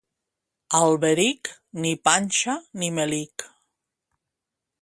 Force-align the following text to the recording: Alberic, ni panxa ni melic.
Alberic, 0.79 1.43
ni 1.81 1.91
panxa 2.05 2.53
ni 2.77 2.87
melic. 2.95 3.37